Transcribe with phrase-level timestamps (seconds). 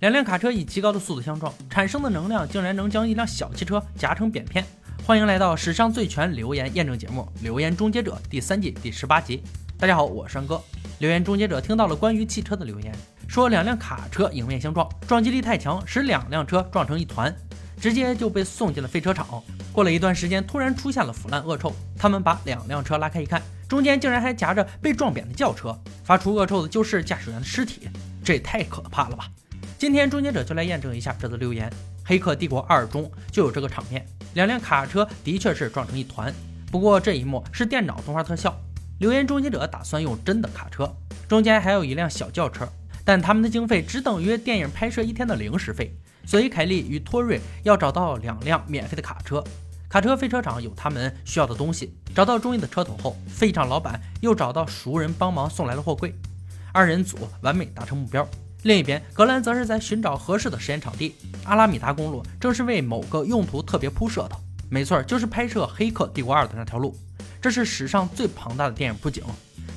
[0.00, 4.62] 两辆卡车以极高的速度相撞，产生的能量竟然能将一辆小汽车夹成扁片。
[5.06, 9.42] 欢迎来到史上最全留言验证节目《留言终结者》第三季第十八集。
[9.78, 10.60] 大家好，我是山哥。
[10.98, 12.94] 留言终结者听到了关于汽车的留言，
[13.26, 17.34] 说两辆卡车迎面相撞，撞击力太强，使两辆车撞成一团，
[17.80, 19.42] 直接就被送进了废车场。
[19.72, 21.72] 过了一段时间，突然出现了腐烂恶臭。
[21.96, 25.74] 他们把两辆车拉开一看，中间竟然还夹着被撞扁的轿车，
[26.04, 27.88] 发出恶臭的就是驾驶员的尸体。
[28.22, 29.26] 这也太可怕了吧！
[29.78, 31.68] 今天终结者就来验证一下这则留言。
[32.02, 36.32] 《黑客帝国二》中就有这个场面，两辆卡车的确是撞成一团。
[36.70, 38.58] 不过这一幕是电脑动画特效。
[39.00, 40.90] 留言终结者打算用真的卡车，
[41.28, 42.66] 中间还有一辆小轿车，
[43.04, 45.94] 但他们的经费只等于电影拍摄一天的零食费。
[46.24, 49.44] 所以凯莉与托瑞要找到两辆免费的卡车。
[49.90, 51.94] 卡车废车场有他们需要的东西。
[52.14, 56.14] 找到中意的车头后，废厂老板又找到熟人帮忙送来了货柜。
[56.72, 58.26] 二人组完美达成目标。
[58.66, 61.14] 另一边，格兰则是在寻找合适的实验场地。
[61.44, 64.36] 阿拉米达公路正是为某个用途特别铺设的，
[64.68, 66.92] 没错，就是拍摄《黑客帝国二》的那条路。
[67.40, 69.22] 这是史上最庞大的电影布景。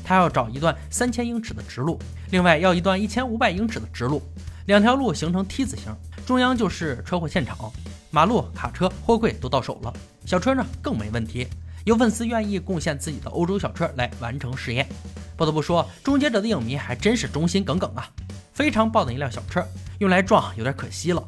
[0.04, 2.00] 他要找一段三千英尺的直路，
[2.31, 4.23] 另外要一段一千五百英尺的直路，
[4.66, 7.72] 两条路形成 T 字形，中央就是车祸现场。
[8.09, 9.94] 马路、卡车、货柜都到手了，
[10.26, 11.46] 小车呢更没问题。
[11.86, 14.88] 有粉丝愿意贡献自己的欧洲小车来完成实验。
[15.38, 18.09] 不得不说，终结者的影迷还真是忠心耿耿啊！
[18.60, 19.66] 非常棒的一辆小车，
[20.00, 21.24] 用来撞有点可惜了。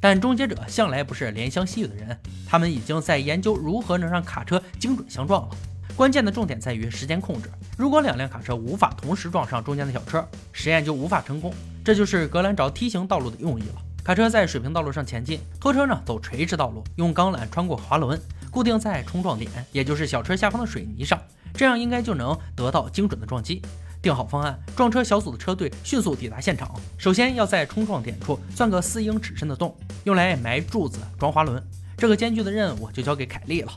[0.00, 5.54] 但终结者向来不是怜香惜玉的人，他们已经在研究如何能让卡车精准相撞了。
[5.94, 7.50] 关键的重点在于时间控制。
[7.76, 11.52] 如果两辆卡车无法同时撞上中间的小车，实验就无法成功。
[11.84, 13.82] 这就是格兰找梯形道路的用意了。
[14.02, 18.18] 卡车在水平道路上前进，拖车呢走垂直道路，用钢缆穿过滑轮，
[18.50, 21.20] 固定在冲撞点，也就是小车下方的水泥上，
[21.52, 23.60] 这样应该就能得到精准的撞击。
[24.02, 26.70] 定好方案，撞车小组的车队迅速抵达现场。
[26.96, 31.62] 首先要在冲撞点处钻个四英尺深的洞，用来埋柱子、装滑轮。
[31.96, 33.72] 这个艰巨的任务就交给凯莉了。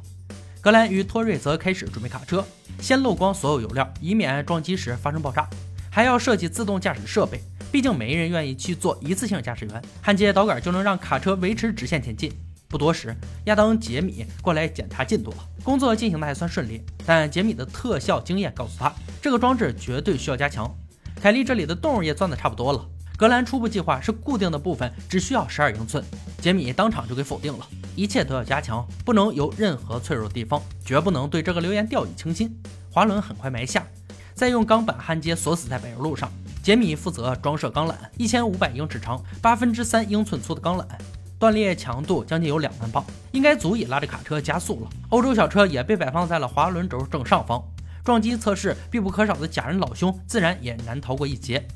[0.61, 2.45] 格兰与托瑞则开始准备卡车，
[2.79, 5.47] 先漏光所有油料，以免撞击时发生爆炸。
[5.91, 7.41] 还要设计自动驾驶设备。
[7.71, 12.31] 毕竟没人愿意去做一次性驾驶员，焊接导杆就能让卡车维持直线前进。
[12.73, 15.37] 不多时，亚当、杰米过来检查进度了。
[15.63, 18.91] 工作进行的还算顺利，但杰米的特效经验告诉他，
[19.21, 20.75] 这个装置绝对需要加强。
[21.21, 22.83] 凯莉这里的洞也钻得差不多了。
[23.15, 26.03] 格兰初步计划是固定的部分只需要十二英寸，
[26.41, 32.59] 杰米当场就给否定了，一切都要加强，不能有任何脆弱的地方，绝不能对这个留言掉以轻心。
[32.89, 33.85] 滑轮很快埋下，
[34.33, 36.27] 再用钢板焊接锁死在柏油路上。
[36.63, 40.85] 杰米负责装设钢缆，一千五百英尺长、八分之三英寸粗的钢缆，
[41.43, 44.89] 断裂强度将近有两万磅，应该足以拉着卡车加速了。
[45.09, 47.61] 欧洲小车也被摆放在了滑轮轴正上方，
[48.01, 51.67] 撞击测试必不可少的假人老兄自然也难逃过一劫。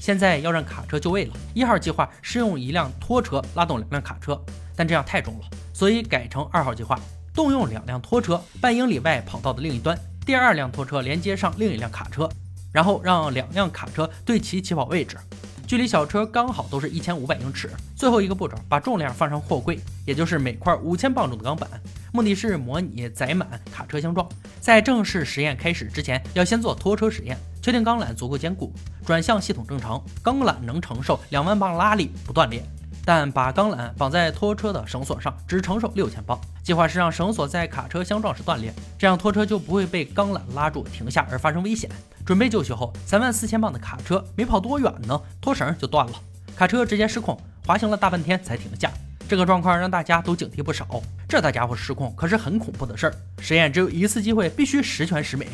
[0.00, 1.34] 现在要让卡车就位了。
[1.54, 4.40] 一号计划是用一辆拖车拉动两辆卡车，
[4.76, 6.96] 但这样太重了，所以改成二号计划，
[7.34, 12.28] 动用两辆拖车半英里外跑道的另一端，第二辆拖车连接上另一辆卡车。
[12.72, 15.16] 然后让两辆卡车对齐起跑位置，
[15.66, 17.68] 距离小车刚好都是一千五百英尺。
[17.96, 21.68] 最后一个步骤，把重量放上货柜，也就是每块五千磅重的钢板，
[22.12, 24.28] 目的是模拟载满卡车相撞。
[24.60, 28.72] 在正式实验开始之前，要先做拖车实验，确定钢缆足够坚固，
[29.04, 32.62] 转向系统正常，钢缆能承受两万磅拉力不断裂。
[33.04, 36.40] 但把钢缆绑在拖车的绳索上，只承受六千磅。
[36.66, 41.88] 计划是让绳索在卡车相撞时断裂，这样拖车就不会被钢缆拉住停下而发生危险。
[42.24, 46.14] 准备就绪后，三万四千磅的卡车没跑多远呢，拖绳就断了，
[46.56, 48.90] 卡车直接失控，滑行了大半天才停下。
[49.28, 51.00] 这个状况让大家都警惕不少。
[51.28, 53.14] 这大家伙失控可是很恐怖的事儿。
[53.38, 55.46] 实验只有一次机会，必须十全十美。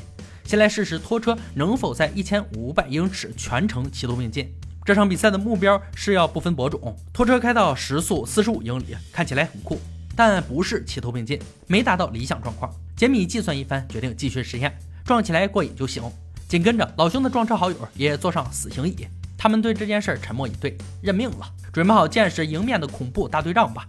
[0.47, 4.51] 先来试试拖车能否在一千五百英尺全程齐头并进。
[4.83, 9.79] 这场比赛的目标是要不分伯仲，拖车开到时速四十五英里，看起来很酷，
[10.15, 12.73] 但不是齐头并进，没达到理想状况。
[12.97, 16.03] 杰米计算一番，决定继续实验，撞起来过瘾就行。
[16.49, 19.07] 紧跟着，老兄的撞车好友也坐上死刑椅，
[19.39, 23.87] 他们对这件事沉默以对，认命了，准备好见识迎面的恐怖大对仗吧。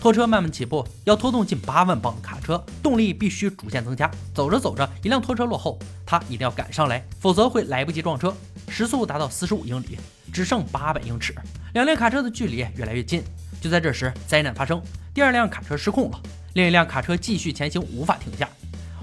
[0.00, 4.10] 拖车慢慢起步，要拖动近八万磅的卡车，动力必须逐渐增加。
[4.34, 8.34] 走着走着，一辆拖车落后，他一定要赶上来，否则会来不及撞车。
[8.68, 9.98] 时速达到四十五英里。
[10.32, 11.32] 只剩八百英尺，
[11.74, 13.22] 两辆卡车的距离越来越近。
[13.60, 14.82] 就在这时，灾难发生，
[15.14, 16.20] 第二辆卡车失控了，
[16.54, 18.48] 另一辆卡车继续前行，无法停下，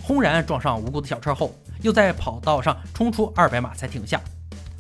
[0.04, 4.20] 轰然撞上无辜的小车后，又在跑道上冲出二百码才停下。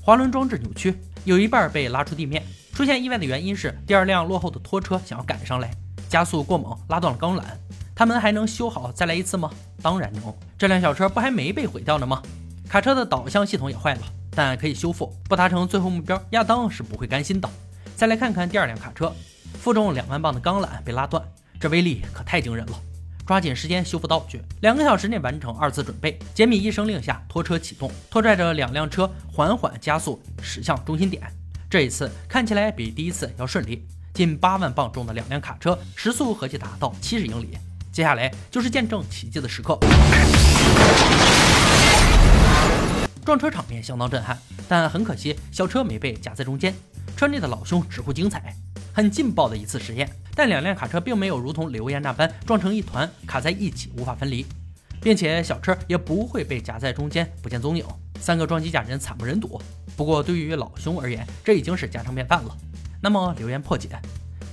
[0.01, 0.94] 滑轮装置扭曲，
[1.24, 2.44] 有一半被拉出地面。
[2.74, 5.72] 出现意外的原因是第二辆落后的拖车想要赶上来，
[6.10, 7.44] 加速过猛，拉断了钢缆。
[7.95, 9.50] 他们还能修好再来一次吗？
[9.81, 10.36] 当然能。
[10.57, 12.22] 这辆小车不还没被毁掉呢吗？
[12.68, 14.01] 卡车的导向系统也坏了。
[14.33, 17.50] 但可以修复，不达成最后目标，亚当是不会甘心的。
[17.95, 19.13] 再来看看第二辆卡车，
[19.59, 21.24] 负重两万磅的钢缆被拉断，
[21.59, 22.74] 这威力可太惊人了。
[23.25, 26.19] 抓紧时间修复道具，两个小时内完成二次准备。
[26.33, 31.21] 杰米一声令下，拖车启动，拖拽着两辆车缓缓加速驶向中心点。
[31.69, 37.57] 这一次看起来比第一次要顺利，近八万磅重的两辆卡车时速合计达到七十英里。
[37.92, 39.77] 接下来就是见证奇迹的时刻，
[43.24, 44.38] 撞车场面相当震撼，
[44.68, 46.74] 但很可惜小车没被夹在中间，
[47.15, 48.56] 车内的老兄直呼精彩，
[48.93, 50.09] 很劲爆的一次实验。
[50.33, 54.45] 但两辆卡车并没有如同留言那般撞成一团，卡在一起无法分离，
[55.01, 57.85] 并且小车也不会被夹在中间不见踪影。
[58.19, 59.61] 三个撞击假人惨不忍睹。
[59.97, 62.55] 不过对于老兄而言，这已经是家常便饭了。
[63.01, 63.89] 那么留言破解，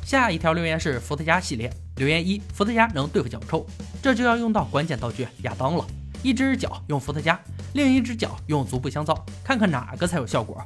[0.04, 3.66] 下一条留言是伏特加系列留言一：伏特加能对付脚臭，
[4.02, 5.86] 这就要用到关键道具亚当了。
[6.22, 7.38] 一只脚用伏特加，
[7.74, 10.60] 另一只脚用足部香皂，看看哪个才有效果。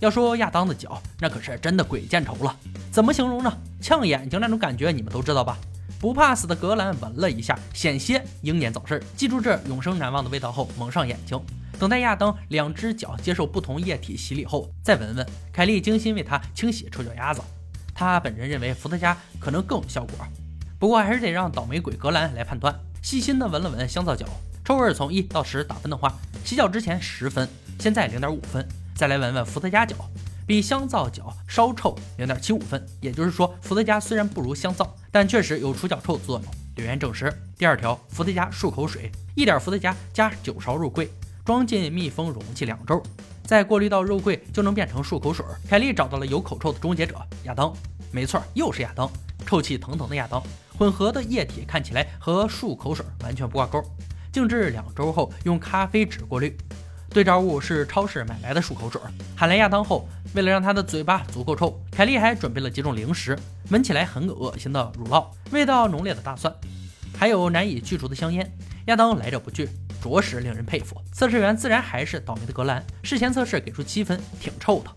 [0.00, 2.54] 要说亚当的脚，那可是真的鬼见愁了。
[2.90, 3.58] 怎么形容呢？
[3.80, 5.56] 呛眼睛那种感觉，你们都知道吧？
[6.00, 9.02] 不怕死的格兰闻了一下，险些英年早逝。
[9.16, 11.40] 记住这永生难忘的味道后，蒙上眼睛，
[11.78, 15.26] 等待亚当两只脚接受不同液体洗礼后，再闻闻。
[15.52, 17.40] 凯莉精心为他清洗臭脚丫子，
[17.94, 20.26] 他本人认为伏特加可能更有效果，
[20.78, 22.74] 不过还是得让倒霉鬼格兰来判断。
[23.02, 24.26] 细心的闻了闻香皂脚，
[24.64, 27.48] 臭味从一到十打分的话，洗脚之前十分，
[27.78, 28.66] 现在零点五分。
[28.94, 29.96] 再来闻闻伏特加脚。
[30.48, 36.54] 比香皂脚稍臭零点七五分，也就是说，伏特加虽然不如香皂，但确实有除脚臭作用。
[36.76, 37.30] 留言证实。
[37.58, 41.10] 第二条，伏特加漱口水，一点伏特加加九勺肉桂，
[41.44, 43.02] 装进密封容器两周，
[43.44, 45.44] 再过滤到肉桂就能变成漱口水。
[45.68, 47.70] 凯莉找到了有口臭的终结者亚当，
[48.10, 49.06] 没错，又是亚当，
[49.44, 50.42] 臭气腾腾的亚当，
[50.78, 53.84] 混合的液体看起来和漱口水完全不挂钩。
[54.32, 56.56] 静置两周后，用咖啡纸过滤。
[57.18, 59.00] 对照物是超市买来的漱口水。
[59.34, 63.36] 喊来亚当后，为了让他的嘴巴足够臭，凯莉还准备了几种零食，
[63.70, 66.54] 闻起来很恶心的乳酪，味道浓烈的大蒜，
[67.16, 68.48] 还有难以去除的香烟。
[68.86, 69.68] 亚当来者不拒，
[70.00, 70.96] 着实令人佩服。
[71.12, 74.90] 测试员自然还是倒霉的格兰，事前测试给出七分，挺臭的，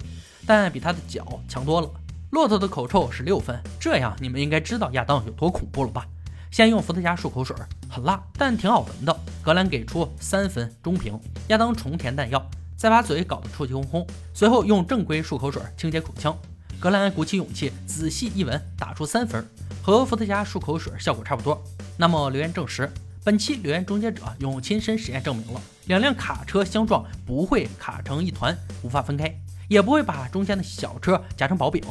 [0.46, 1.90] 但比他的脚强多了。
[2.30, 6.06] 骆驼的口臭是六分，这样你们应该知道亚当有多恐怖了吧？
[6.51, 7.56] 先用伏特加漱口水，
[7.89, 9.19] 很辣，但挺好闻的。
[9.42, 11.18] 格兰给出三分，中评。
[11.48, 12.45] 亚当重填弹药，
[12.75, 16.38] 再把嘴搞得臭气烘烘，随后用正规漱口水清洁口腔。
[16.77, 19.48] 格兰鼓起勇气，仔细一闻，打出三分，
[19.81, 21.63] 和伏特加漱口水效果差不多。
[21.95, 22.92] 那么留言证实，
[23.24, 29.33] 本期留言终结者用亲身实验证明了，两辆卡车相撞不会卡成一团，无法分开，
[29.69, 31.81] 也不会把中间的小车夹成薄饼。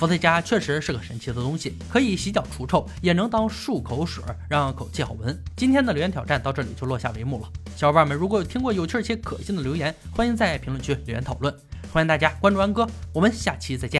[0.00, 5.38] 伏特加确实是个神奇的东西，可以洗脚除臭，也能当漱口水，让口气好闻。
[5.54, 7.48] 今天的留言挑战到这里就落下帷幕了。
[7.76, 11.54] 小伙伴们，如果有听过有趣且可信的留言，欢迎在评论区留言讨论。
[11.92, 13.98] 欢迎大家关注安哥，我们下期再见。